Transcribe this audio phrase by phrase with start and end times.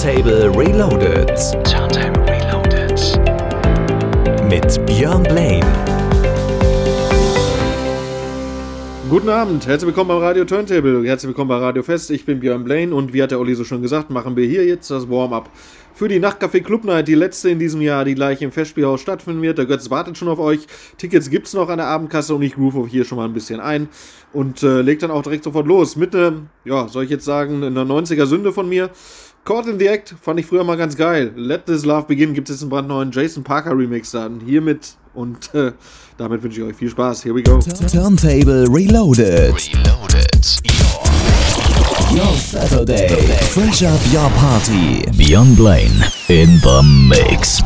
[0.00, 1.28] Turntable Reloaded.
[1.62, 2.98] Turntable Reloaded.
[4.48, 5.66] Mit Björn Blaine.
[9.10, 12.10] Guten Abend, herzlich willkommen beim Radio Turntable, herzlich willkommen bei Radio Fest.
[12.10, 14.64] Ich bin Björn Blaine und wie hat der Olli so schon gesagt, machen wir hier
[14.64, 15.50] jetzt das Warm-up
[16.00, 19.42] für die Nachtcafé Club Night, die letzte in diesem Jahr, die gleich im Festspielhaus stattfinden
[19.42, 19.58] wird.
[19.58, 20.60] Der Götz wartet schon auf euch.
[20.96, 23.60] Tickets gibt es noch an der Abendkasse und ich groove hier schon mal ein bisschen
[23.60, 23.86] ein
[24.32, 25.96] und äh, leg dann auch direkt sofort los.
[25.96, 26.32] Mit, äh,
[26.64, 28.88] ja, soll ich jetzt sagen, einer 90er Sünde von mir.
[29.44, 31.32] Caught in the Act fand ich früher mal ganz geil.
[31.34, 34.40] Let This Love Begin gibt es jetzt einen brandneuen Jason Parker Remix dann.
[34.40, 35.72] Hiermit und äh,
[36.18, 37.24] damit wünsche ich euch viel Spaß.
[37.24, 37.58] Here we go.
[37.90, 39.54] Turntable Reloaded.
[39.54, 40.60] Reloaded.
[42.12, 43.08] Your Saturday.
[43.46, 45.04] Fresh up your party.
[45.16, 47.62] Beyond Blaine in the mix.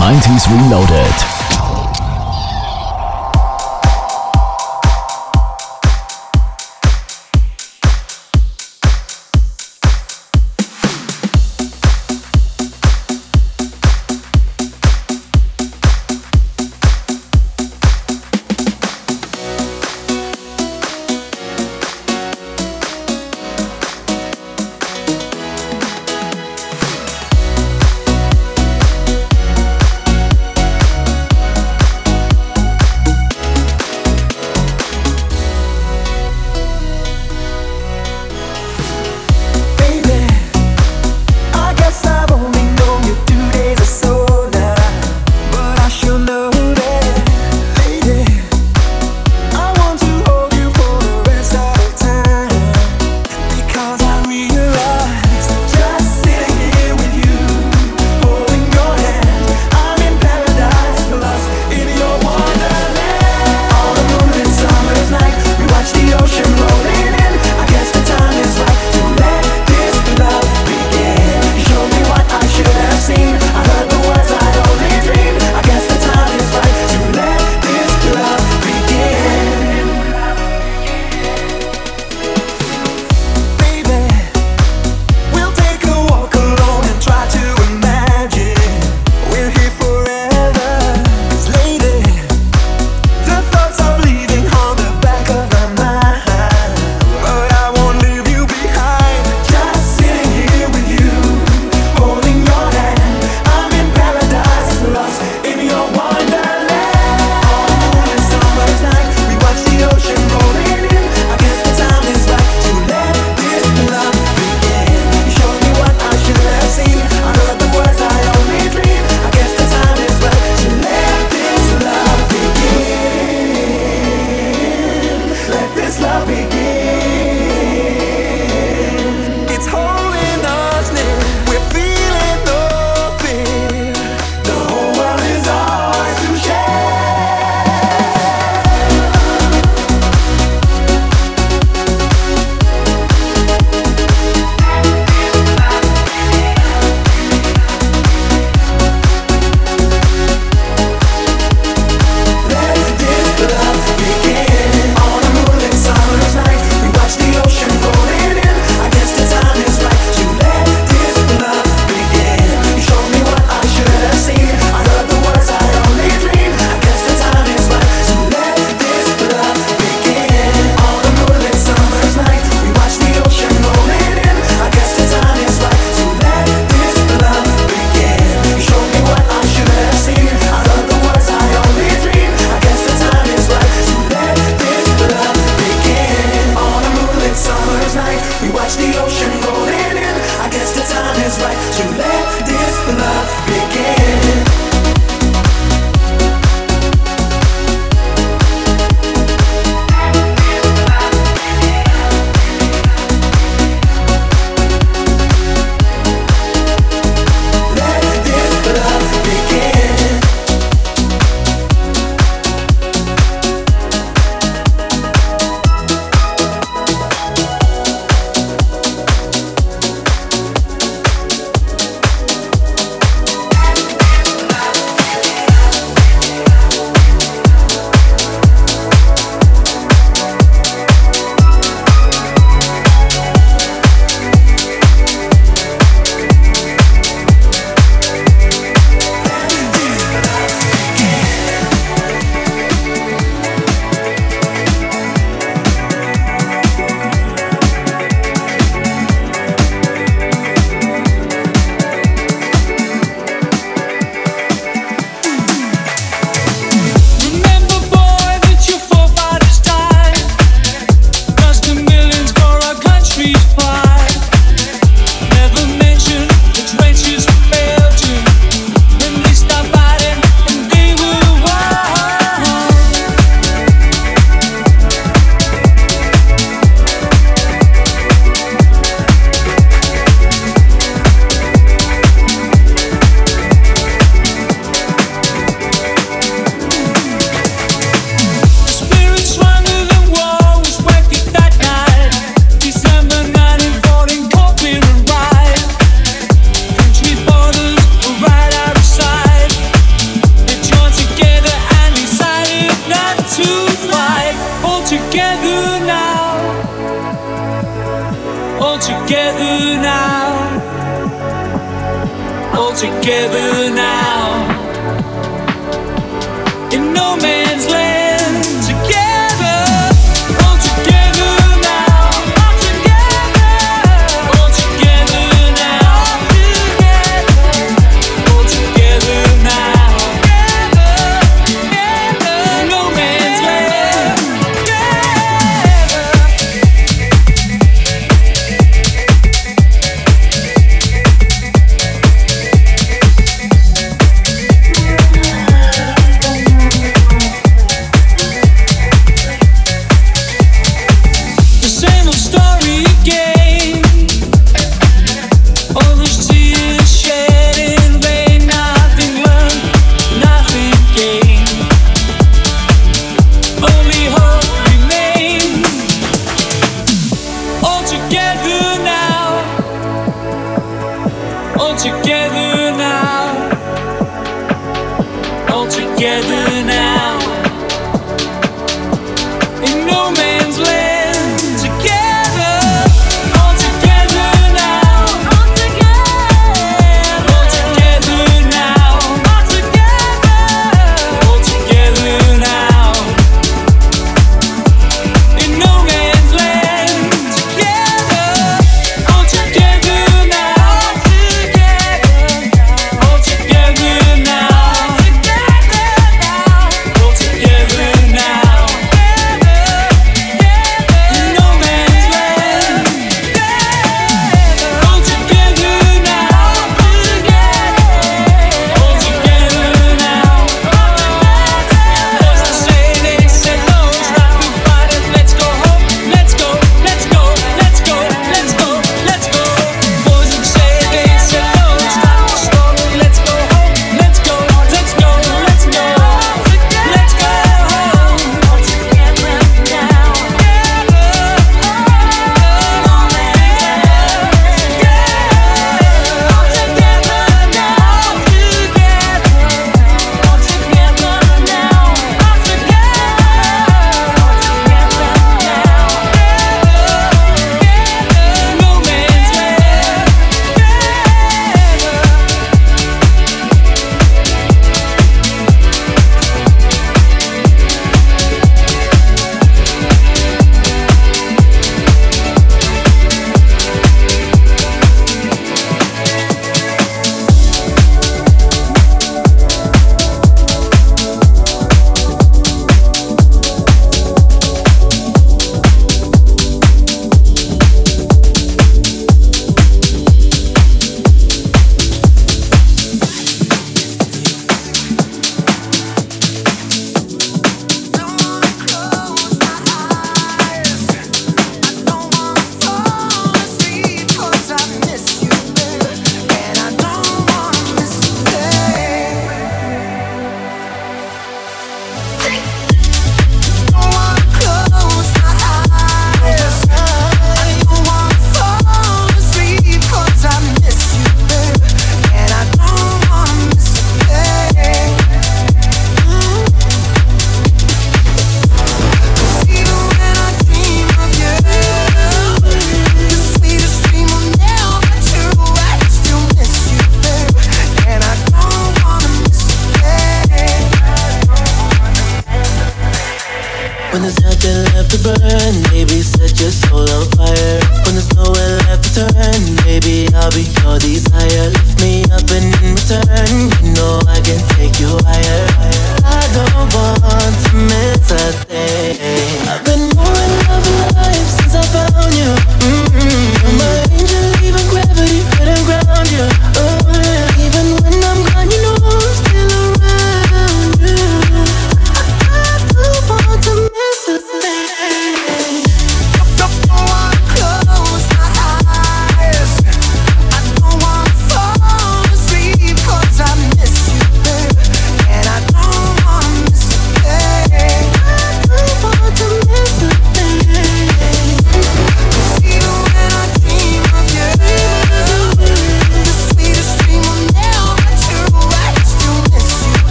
[0.00, 1.39] 90s Reloaded.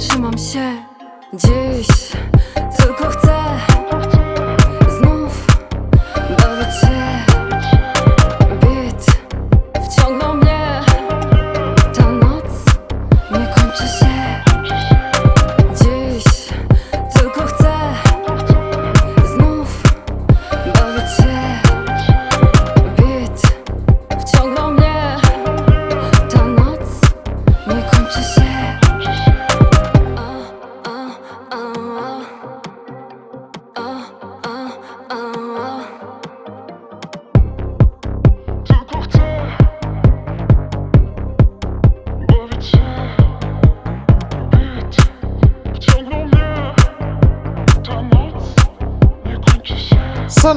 [0.00, 0.84] Nie zatrzymam się
[1.32, 2.12] Dziś
[2.78, 3.29] Tylko chcę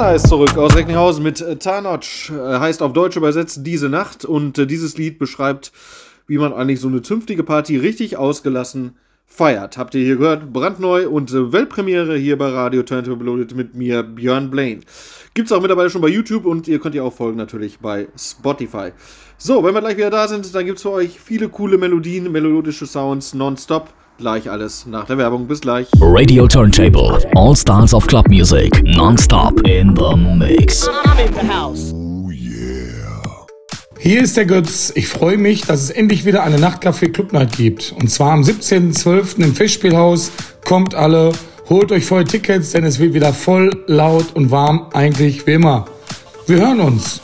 [0.03, 2.29] Sana ist zurück aus Recklinghausen mit äh, Tarnotch.
[2.29, 4.25] Äh, heißt auf Deutsch übersetzt diese Nacht.
[4.25, 5.71] Und äh, dieses Lied beschreibt,
[6.27, 9.77] wie man eigentlich so eine zünftige Party richtig ausgelassen feiert.
[9.77, 10.51] Habt ihr hier gehört?
[10.51, 14.81] Brandneu und Weltpremiere hier bei Radio Turntable Loaded mit mir, Björn Blaine.
[15.35, 18.91] Gibt's auch mittlerweile schon bei YouTube und ihr könnt ihr auch folgen natürlich bei Spotify.
[19.37, 22.87] So, wenn wir gleich wieder da sind, dann gibt's für euch viele coole Melodien, melodische
[22.87, 23.87] Sounds nonstop.
[24.19, 25.47] Gleich alles nach der Werbung.
[25.47, 25.87] Bis gleich.
[25.99, 27.17] Radio Turntable.
[27.35, 28.83] All styles of club music.
[28.83, 30.87] Non-stop in the mix.
[33.97, 34.91] Hier ist der Götz.
[34.95, 37.95] Ich freue mich, dass es endlich wieder eine Nachtcafé Club Night gibt.
[37.99, 39.41] Und zwar am 17.12.
[39.43, 40.31] im Festspielhaus.
[40.63, 41.31] Kommt alle,
[41.69, 45.85] holt euch voll Tickets, denn es wird wieder voll, laut und warm, eigentlich wie immer.
[46.45, 47.21] Wir hören uns.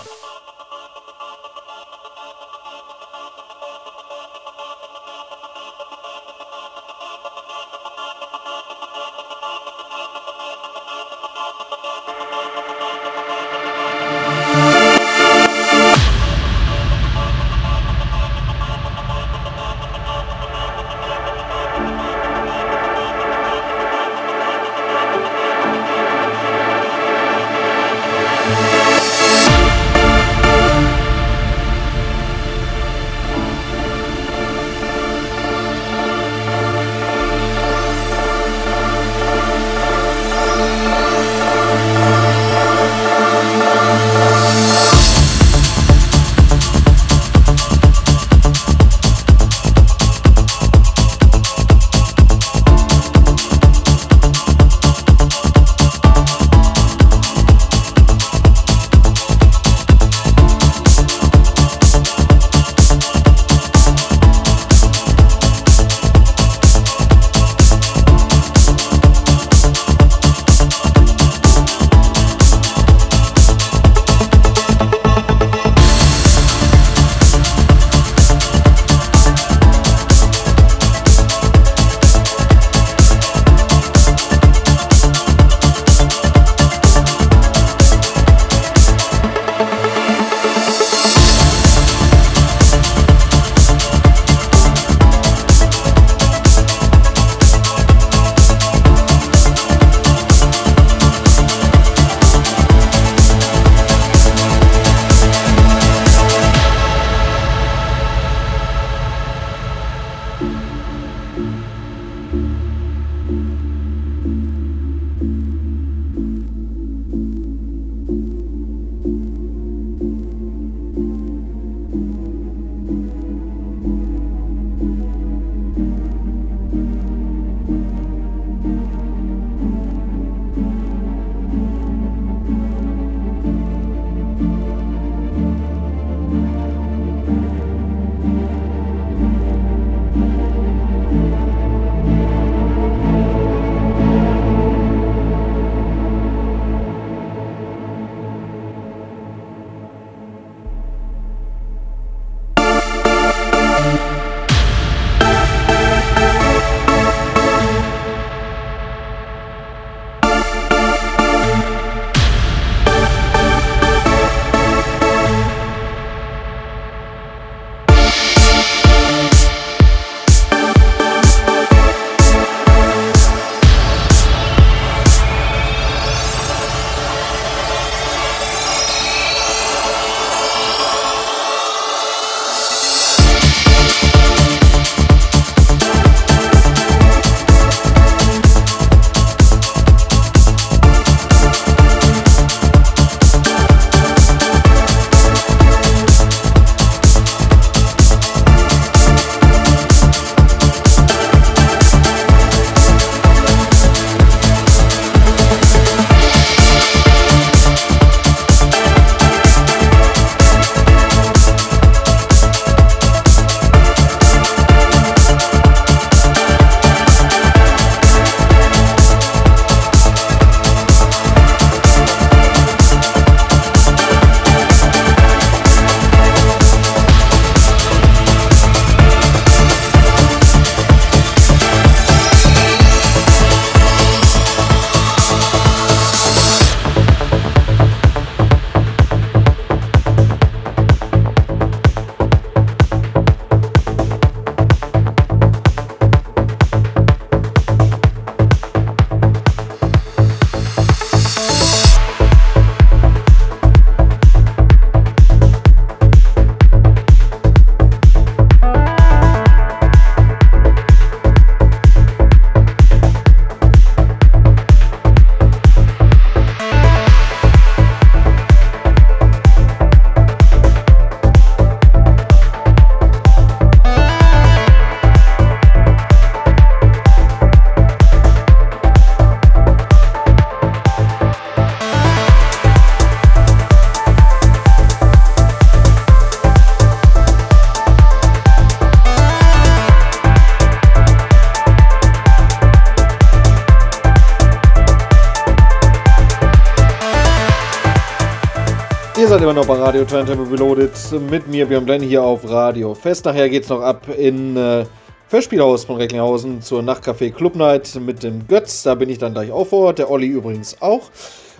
[299.39, 300.91] Seid immer noch bei Radio Turntable Reloaded
[301.29, 303.23] mit mir, Björn Blenn, hier auf Radio Fest.
[303.23, 304.83] Nachher geht's noch ab in äh,
[305.29, 308.83] Festspielhaus von Recklinghausen zur Nachtcafé Club Night mit dem Götz.
[308.83, 311.03] Da bin ich dann gleich auch vor Ort, der Olli übrigens auch.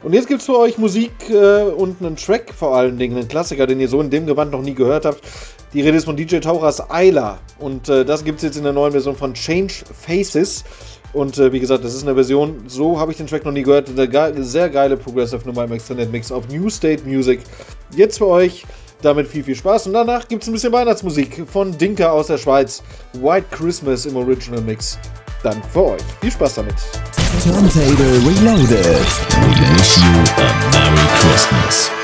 [0.03, 3.65] Und jetzt gibt's für euch Musik äh, und einen Track vor allen Dingen, einen Klassiker,
[3.65, 5.21] den ihr so in dem Gewand noch nie gehört habt.
[5.71, 7.39] Die Rede ist von DJ Tauras Ayla.
[7.59, 10.65] Und äh, das gibt's jetzt in der neuen Version von Change Faces.
[11.13, 13.63] Und äh, wie gesagt, das ist eine Version, so habe ich den Track noch nie
[13.63, 13.89] gehört.
[13.89, 17.41] Eine ge sehr geile Progressive Nummer im Extended Mix auf New State Music.
[17.95, 18.65] Jetzt für euch.
[19.02, 19.88] Damit viel, viel Spaß.
[19.88, 22.84] Und danach gibt es ein bisschen Weihnachtsmusik von Dinka aus der Schweiz.
[23.13, 25.00] White Christmas im Original Mix.
[25.41, 26.02] Dann für euch.
[26.19, 26.76] Viel Spaß damit.
[27.41, 28.69] Turntable Reloaded.
[28.69, 30.04] We wish you
[30.36, 31.98] a Merry Christmas.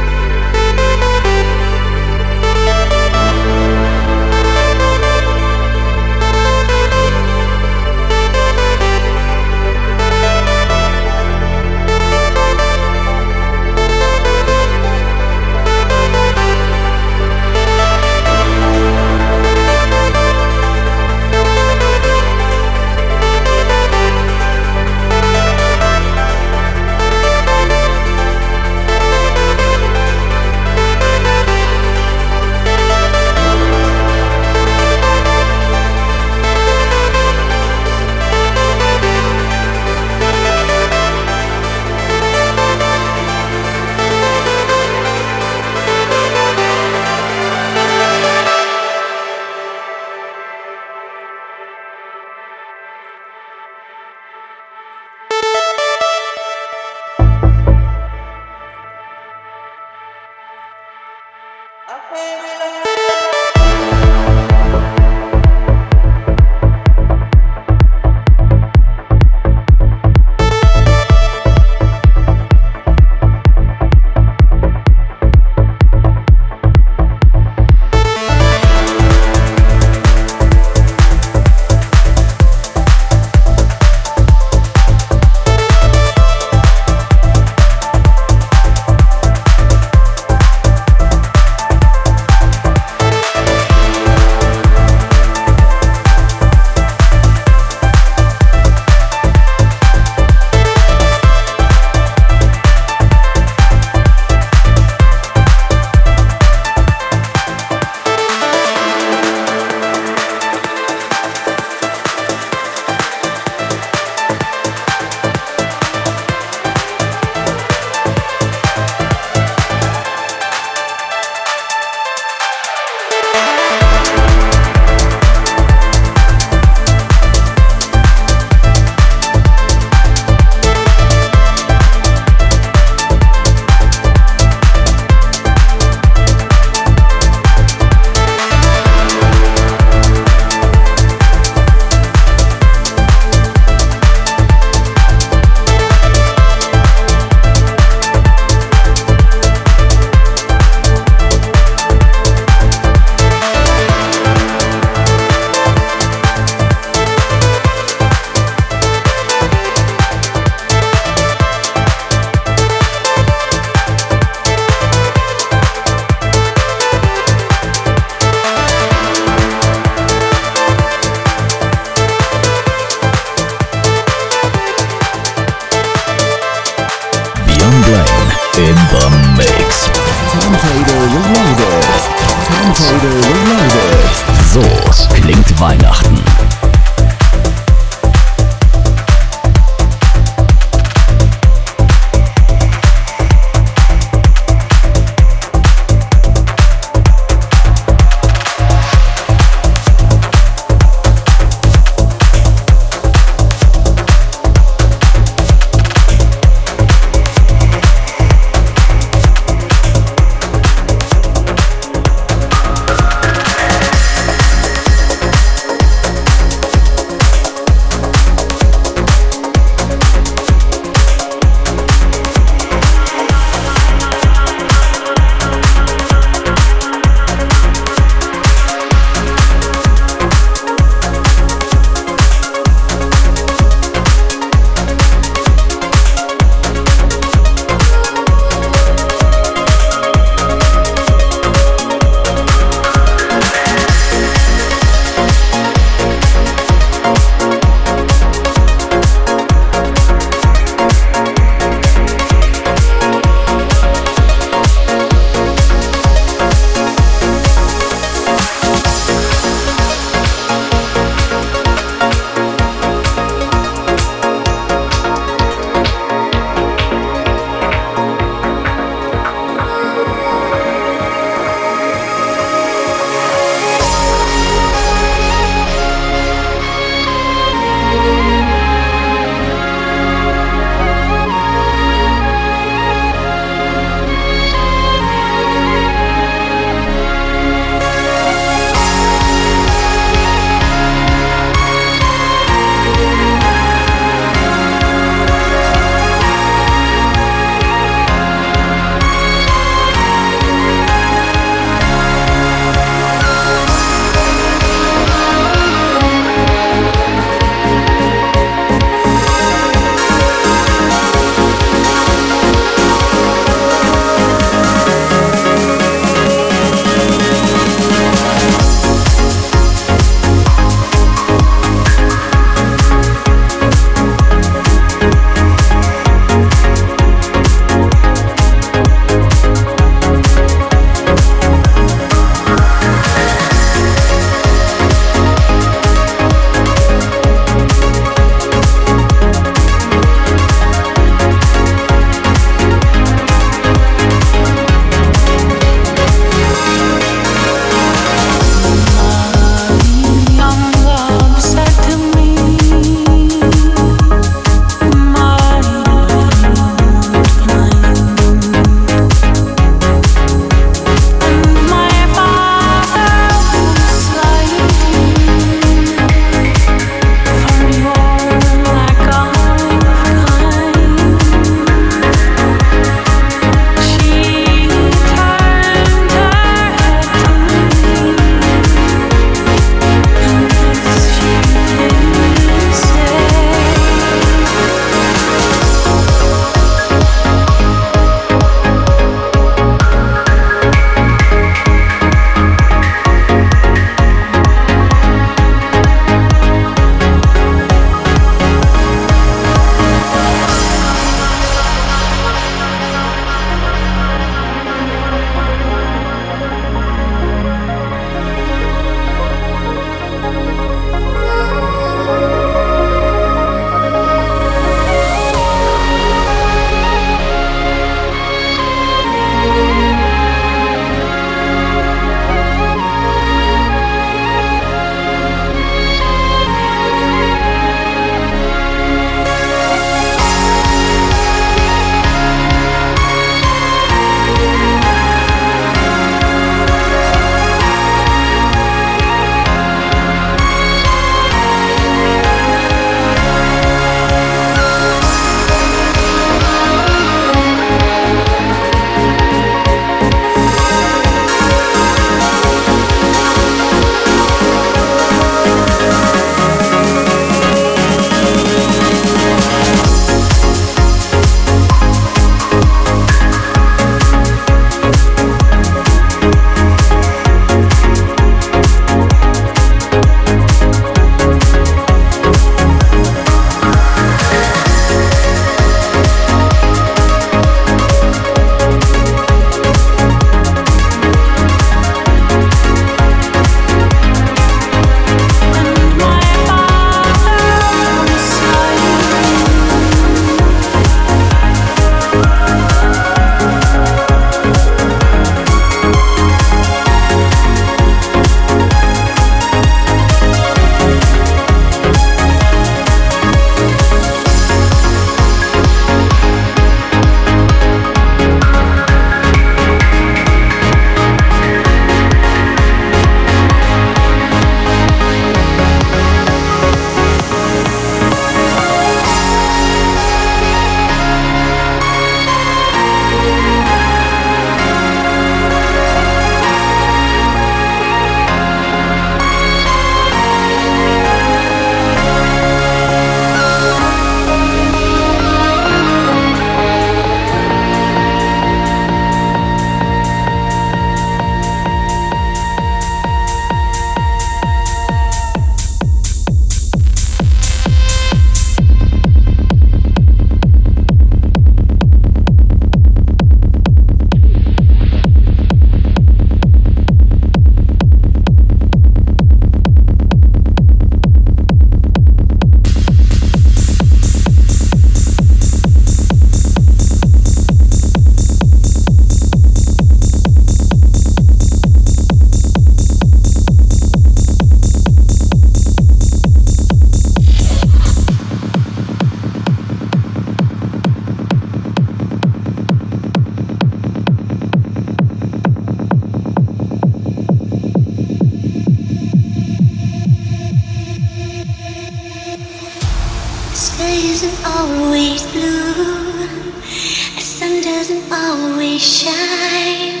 [598.96, 600.00] sunshine.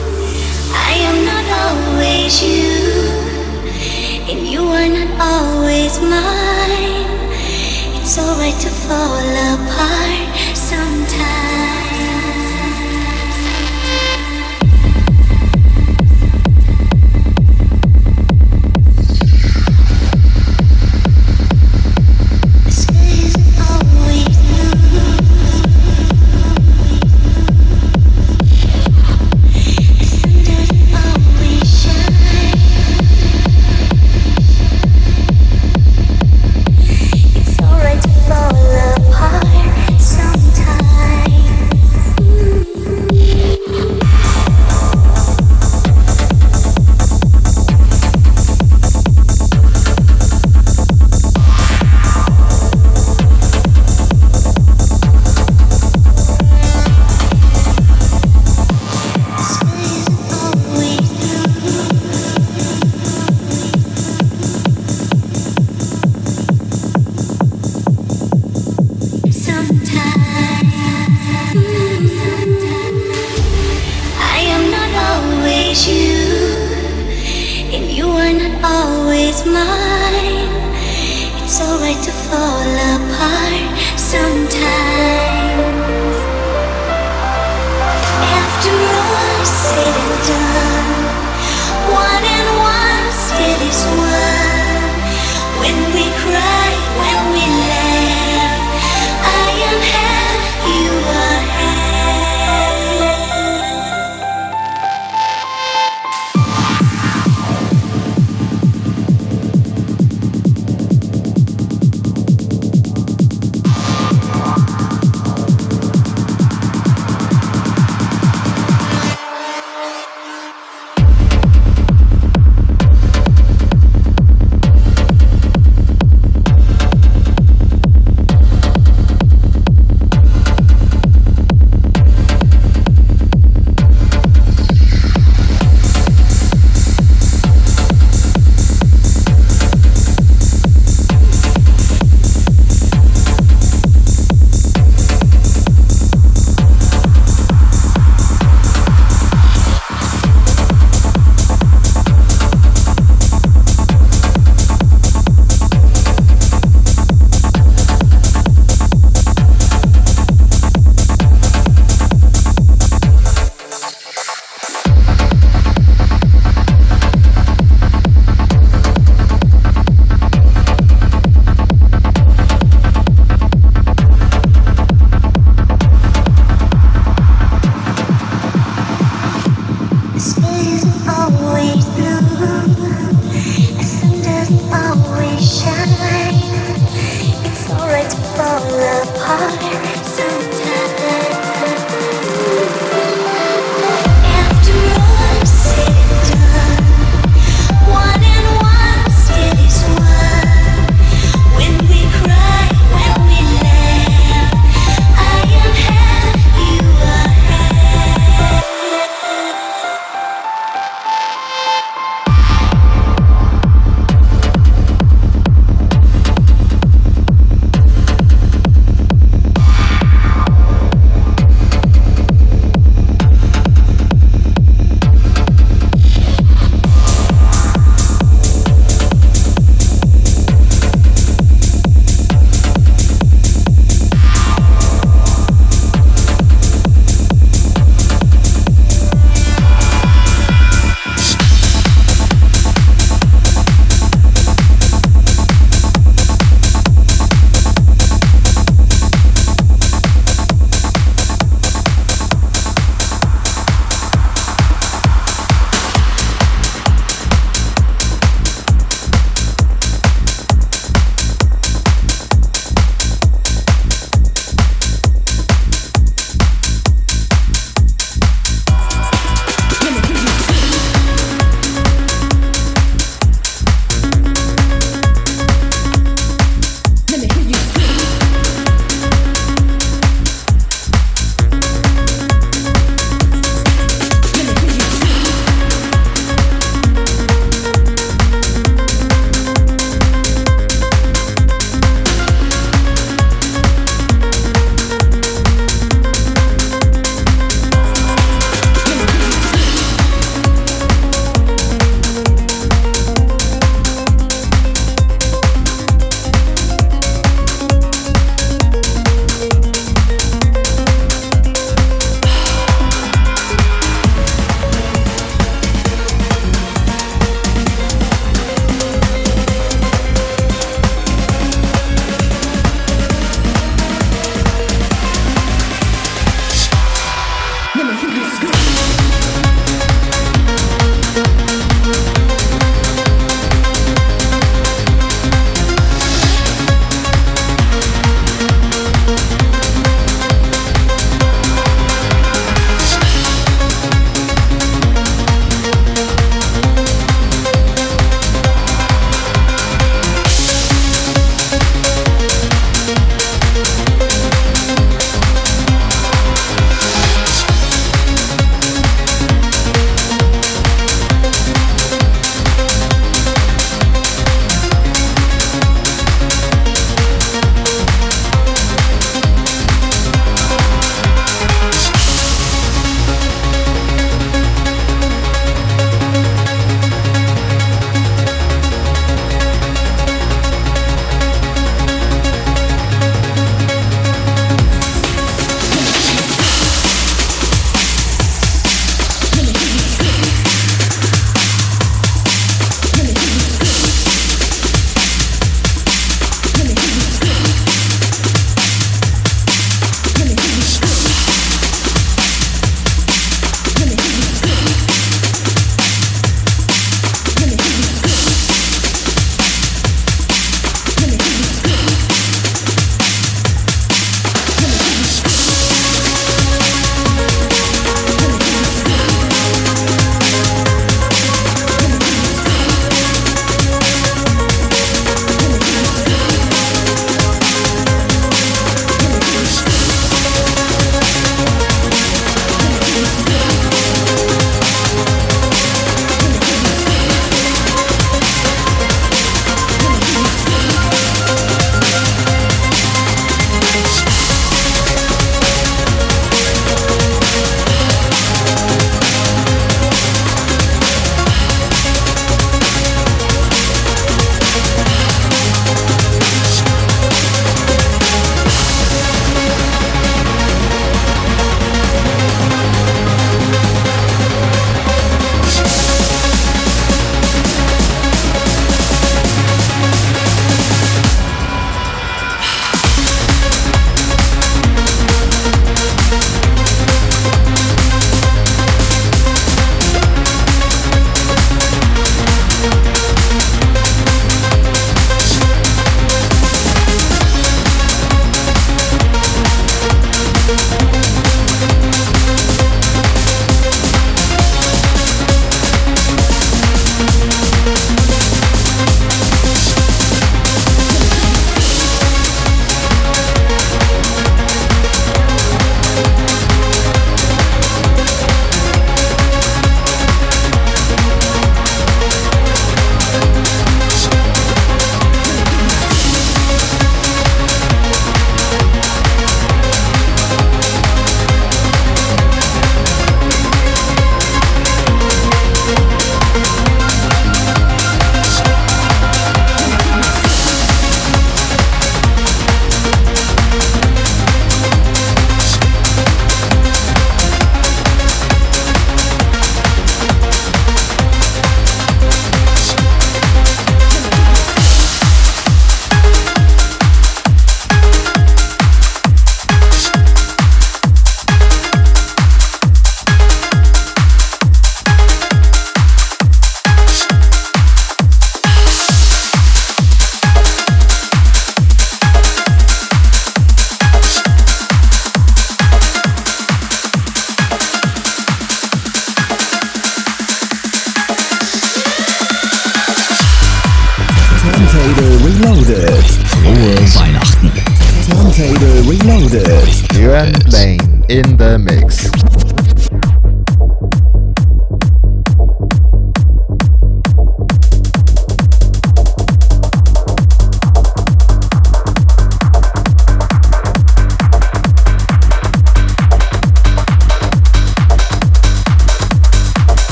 [0.74, 2.76] I am not always you,
[4.30, 7.06] and you are not always mine.
[7.96, 10.11] It's alright to fall apart.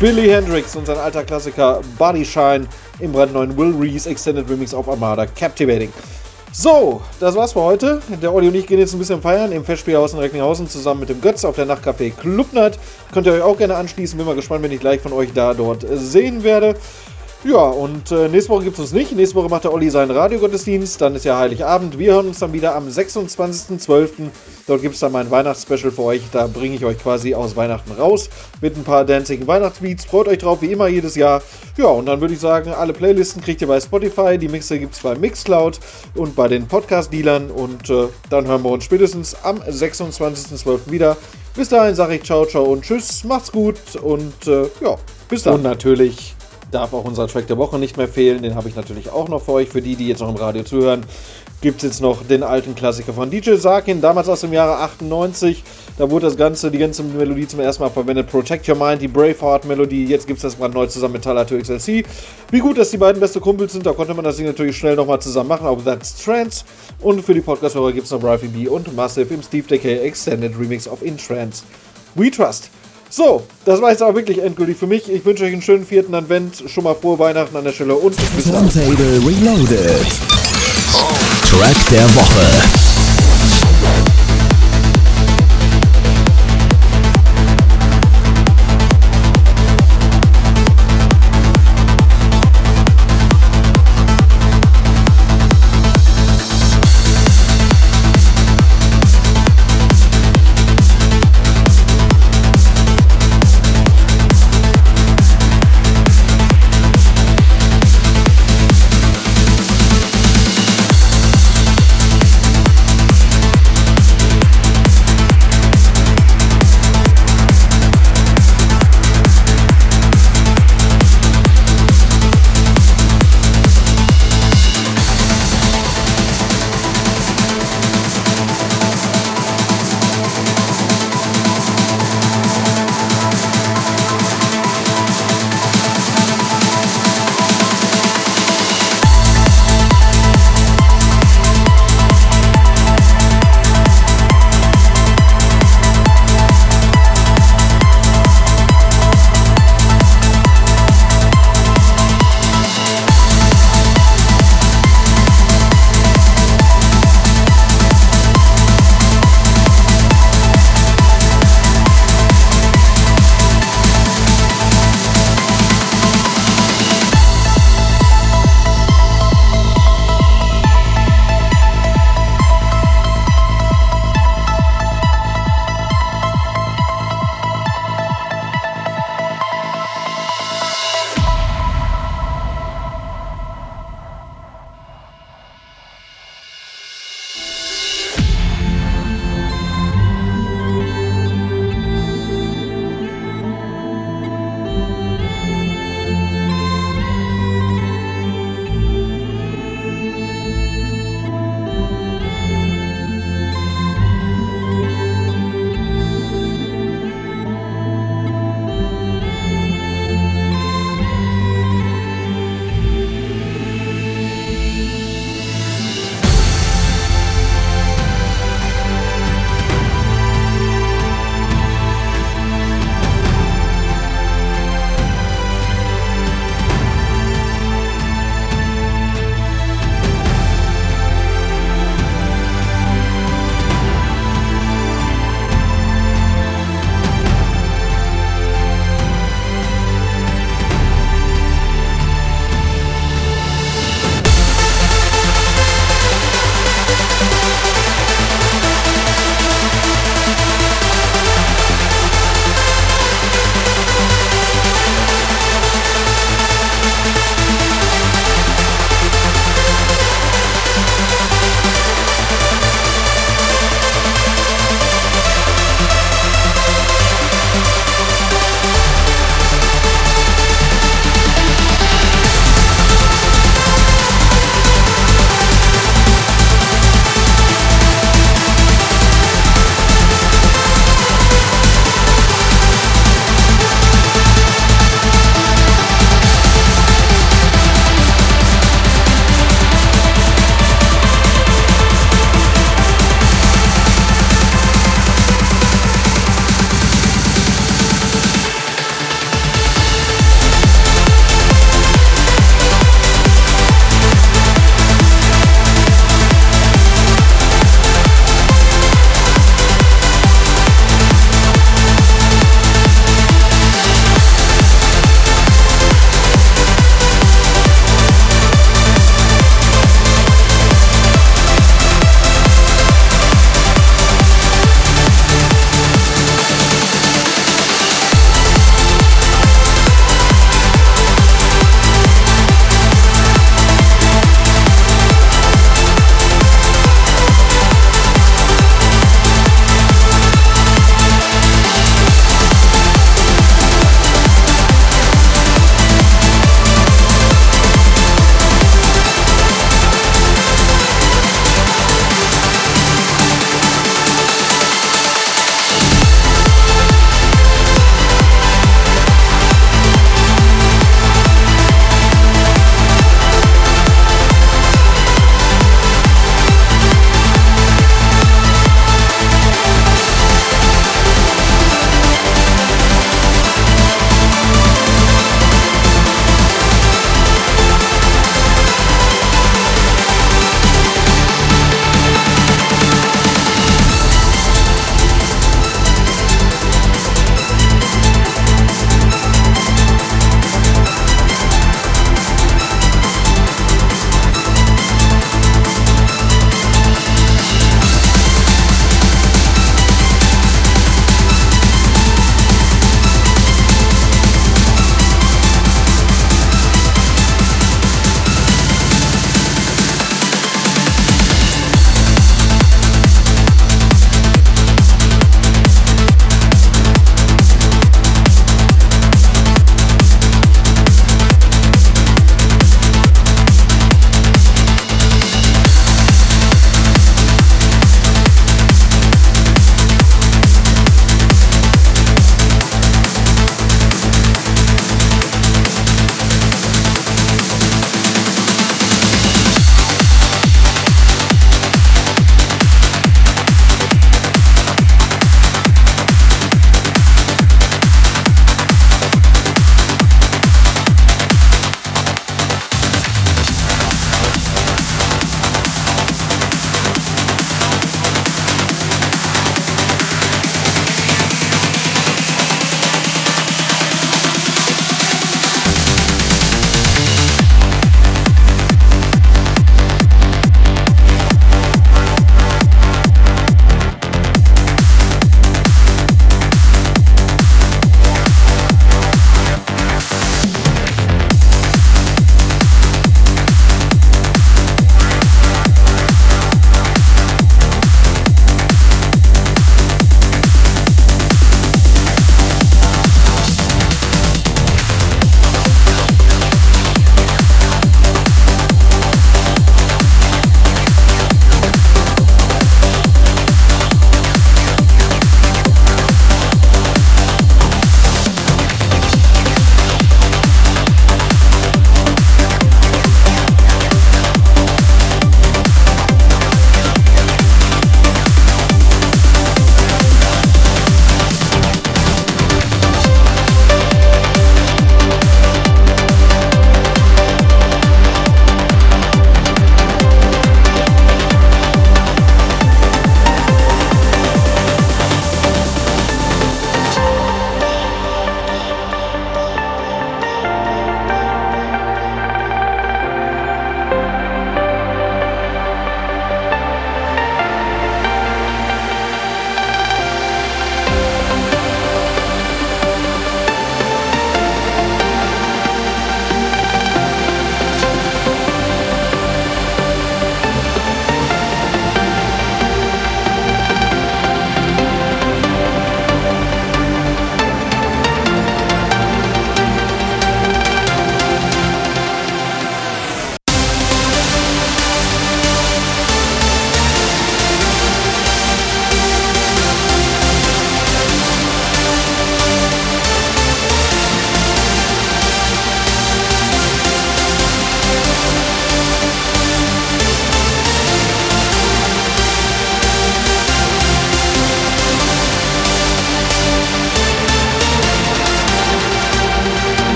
[0.00, 2.66] Billy Hendrix und sein alter Klassiker Body Shine
[3.00, 5.92] im brandneuen Will Reese Extended Remix auf Armada Captivating.
[6.52, 8.00] So, das war's für heute.
[8.22, 11.10] Der Olli und ich gehen jetzt ein bisschen feiern im Festspielhaus in Recklinghausen zusammen mit
[11.10, 12.78] dem Götz auf der Nachtcafé Club Night.
[13.12, 14.16] Könnt ihr euch auch gerne anschließen.
[14.16, 16.76] Bin mal gespannt, wenn ich gleich von euch da dort sehen werde.
[17.42, 19.12] Ja, und äh, nächste Woche gibt es uns nicht.
[19.16, 21.00] Nächste Woche macht der Olli seinen Radiogottesdienst.
[21.00, 21.98] Dann ist ja Heiligabend.
[21.98, 24.28] Wir hören uns dann wieder am 26.12.
[24.66, 26.20] Dort gibt es dann mein Weihnachtsspecial für euch.
[26.32, 28.28] Da bringe ich euch quasi aus Weihnachten raus
[28.60, 30.04] mit ein paar dancing Weihnachtsbeats.
[30.04, 31.42] Freut euch drauf, wie immer jedes Jahr.
[31.78, 34.36] Ja, und dann würde ich sagen, alle Playlisten kriegt ihr bei Spotify.
[34.36, 35.80] Die Mixe gibt es bei Mixcloud
[36.16, 37.50] und bei den Podcast-Dealern.
[37.50, 40.90] Und äh, dann hören wir uns spätestens am 26.12.
[40.90, 41.16] wieder.
[41.56, 43.24] Bis dahin sage ich ciao, ciao und tschüss.
[43.24, 44.98] Macht's gut und äh, ja,
[45.30, 45.54] bis dann.
[45.54, 46.34] Und natürlich
[46.70, 48.42] darf auch unser Track der Woche nicht mehr fehlen.
[48.42, 49.68] Den habe ich natürlich auch noch für euch.
[49.68, 51.04] Für die, die jetzt noch im Radio zuhören,
[51.60, 55.62] gibt es jetzt noch den alten Klassiker von DJ Sarkin, damals aus dem Jahre 98.
[55.98, 58.28] Da wurde das Ganze, die ganze Melodie zum ersten Mal verwendet.
[58.28, 60.06] Protect Your Mind, die Braveheart-Melodie.
[60.06, 62.06] Jetzt gibt es das brandneu zusammen mit 2 XLC.
[62.50, 63.84] Wie gut, dass die beiden beste Kumpels sind.
[63.84, 65.66] Da konnte man das Ding natürlich schnell nochmal zusammen machen.
[65.66, 66.64] Aber that's Trance.
[67.00, 70.58] Und für die Podcast-Hörer gibt es noch Ralphie B und Massive im Steve Decay Extended
[70.58, 71.64] Remix of In Trance.
[72.14, 72.70] We Trust.
[73.12, 75.10] So, das war jetzt aber wirklich endgültig für mich.
[75.10, 78.14] Ich wünsche euch einen schönen vierten Advent, schon mal frohe Weihnachten an der Stelle und
[78.36, 78.70] bis dann.
[78.70, 80.06] Turntable Reloaded.
[81.50, 82.99] Track der Woche.